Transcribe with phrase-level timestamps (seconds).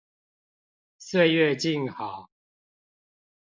[0.97, 2.27] 歲月靜好